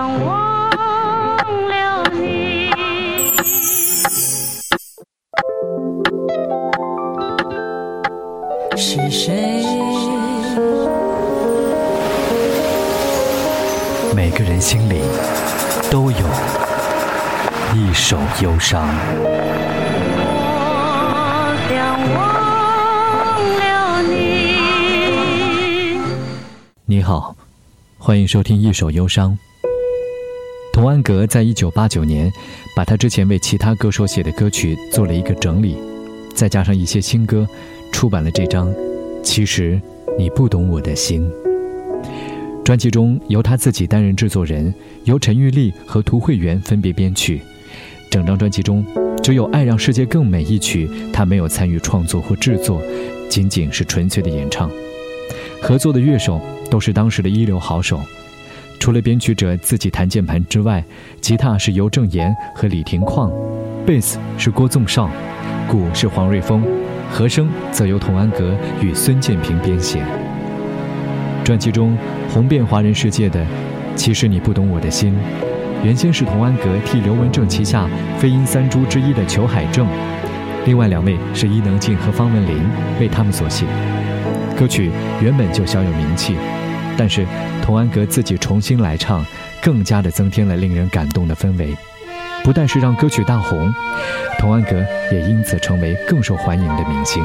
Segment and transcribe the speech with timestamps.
[0.00, 1.36] 想忘
[1.68, 2.70] 了你。
[8.78, 9.62] 是谁？
[14.16, 15.02] 每个人心里
[15.90, 16.26] 都有
[17.74, 18.88] 一首忧伤。
[20.18, 20.32] 我
[21.68, 22.24] 将忘
[23.58, 24.16] 了你。
[26.86, 27.36] 你好，
[27.98, 29.32] 欢迎收听《一首忧伤》。
[30.80, 32.32] 童安格在一九八九年，
[32.74, 35.76] 把他之前为其他歌手写的歌曲做了一个整理，
[36.34, 37.46] 再加上一些新歌，
[37.92, 38.66] 出版了这张
[39.22, 39.78] 《其实
[40.18, 41.30] 你不懂我的心》。
[42.64, 44.74] 专辑中由他自己担任制作人，
[45.04, 47.42] 由陈玉丽和涂慧源分别编曲。
[48.10, 48.82] 整张专辑中，
[49.22, 52.82] 只有《爱让世界更美》一曲他没有参与创作或制作，
[53.28, 54.70] 仅仅是纯粹的演唱。
[55.60, 56.40] 合作的乐手
[56.70, 58.00] 都是当时的一流好手，
[58.80, 60.82] 除了编曲者自己弹键盘之外，
[61.20, 63.30] 吉他是尤正言和李廷矿，
[63.86, 65.10] 贝斯是郭纵少，
[65.68, 66.64] 鼓是黄瑞峰，
[67.10, 70.02] 和声则由童安格与孙建平编写。
[71.44, 71.94] 专辑中
[72.30, 73.44] 红遍华人世界的
[73.94, 75.12] 《其实你不懂我的心》，
[75.84, 77.86] 原先是童安格替刘文正旗下
[78.18, 79.86] 飞鹰三猪之一的裘海正，
[80.64, 82.56] 另外两位是伊能静和方文琳
[82.98, 83.66] 为他们所写。
[84.58, 86.34] 歌曲原本就小有名气，
[86.96, 87.26] 但是
[87.70, 89.24] 童安格自己重新来唱，
[89.62, 91.72] 更加的增添了令人感动的氛围。
[92.42, 93.72] 不但是让歌曲大红，
[94.40, 97.24] 童安格也因此成为更受欢迎的明星。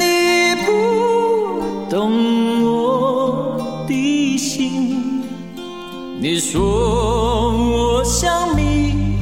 [6.23, 9.17] 你说我像你，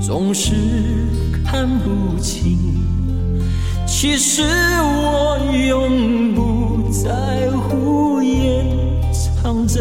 [0.00, 0.52] 总是
[1.44, 2.56] 看不清。
[3.84, 5.36] 其实我
[5.68, 8.64] 永不在乎掩
[9.12, 9.80] 藏着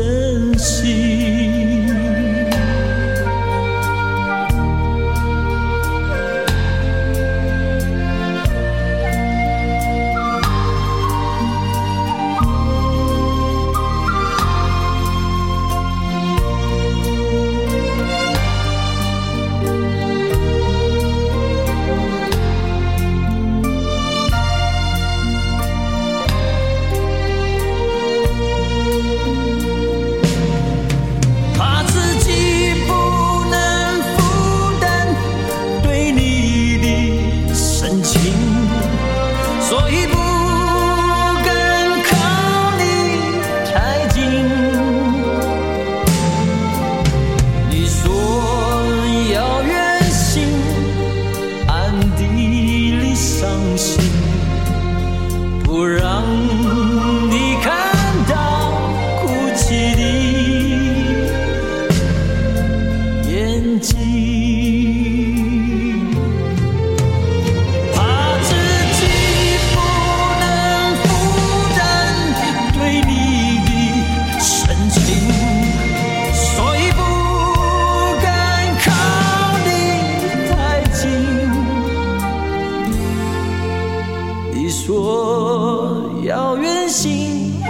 [85.44, 87.62] 我要远行，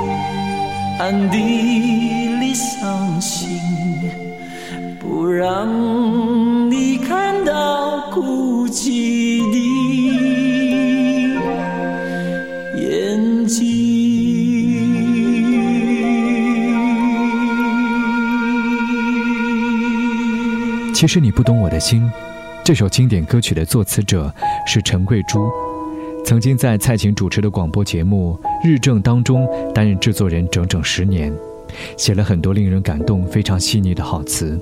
[0.99, 1.37] 暗地
[2.39, 3.59] 里伤心。
[4.99, 9.57] 不让你看到哭泣的
[12.79, 13.63] 眼睛。
[20.93, 22.07] 其实你不懂我的心，
[22.63, 24.31] 这首经典歌曲的作词者
[24.67, 25.49] 是陈桂珠，
[26.25, 31.33] 曾经在蔡琴主持的广播节目《日正》当中担任制作人整整十年，
[31.97, 34.57] 写了很多令人感动、非常细腻的好词。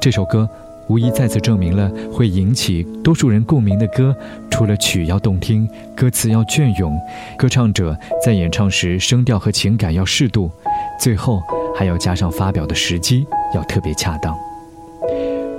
[0.00, 0.48] 这首歌
[0.88, 4.16] 无疑再次证明了会引起多数人共鸣的歌，
[4.50, 6.98] 除了曲要动听，歌词要隽永，
[7.36, 7.94] 歌唱者
[8.24, 10.50] 在演唱时声调和情感要适度，
[10.98, 11.42] 最后
[11.76, 14.34] 还要加上发表的时机要特别恰当。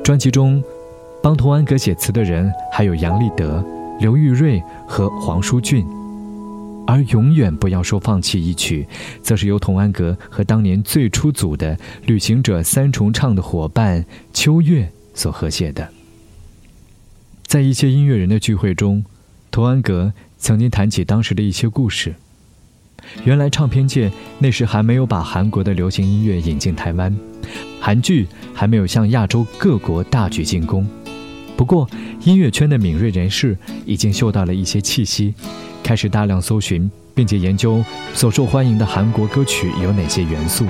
[0.03, 0.61] 专辑中，
[1.21, 3.63] 帮童安格写词的人还有杨立德、
[4.01, 5.85] 刘玉瑞和黄舒骏。
[6.87, 8.85] 而《永远不要说放弃》一曲，
[9.21, 11.77] 则是由童安格和当年最初组的
[12.07, 14.03] 旅行者三重唱的伙伴
[14.33, 15.87] 秋月所合写的。
[17.45, 19.05] 在一些音乐人的聚会中，
[19.51, 22.15] 童安格曾经谈起当时的一些故事。
[23.23, 27.15] 原来唱片界那时还没有把韩国的流行音乐引进台湾，
[27.79, 30.85] 韩剧还没有向亚洲各国大举进攻。
[31.61, 31.87] 不过，
[32.23, 33.55] 音乐圈的敏锐人士
[33.85, 35.31] 已经嗅到了一些气息。
[35.83, 37.85] 开始大量搜寻，并且研究
[38.15, 40.65] 所受欢迎的韩国歌曲有哪些元素。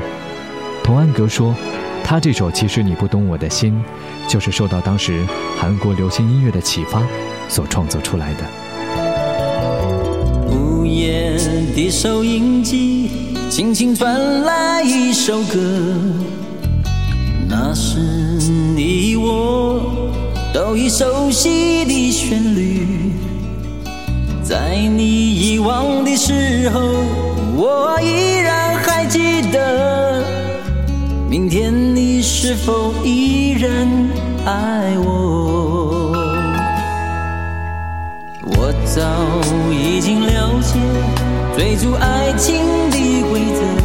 [0.83, 1.55] 童安格说，
[2.03, 3.81] 他这首《其实你不懂我的心》，
[4.29, 5.25] 就是受到当时
[5.57, 7.01] 韩国流行音乐的启发
[7.47, 8.43] 所创作出来的。
[10.53, 11.37] 午夜
[11.73, 13.09] 的收音机
[13.49, 15.57] 轻轻传来一首歌，
[17.47, 18.20] 那是
[20.81, 22.87] 都已熟悉的旋律。
[24.41, 26.81] 在你遗忘的时候，
[27.55, 30.23] 我依然还记得。
[31.29, 33.87] 明天你是否依然
[34.43, 36.13] 爱我？
[38.47, 39.03] 我早
[39.71, 40.79] 已经了解
[41.55, 42.57] 追逐爱情
[42.89, 43.80] 的规则。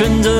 [0.00, 0.39] 选择。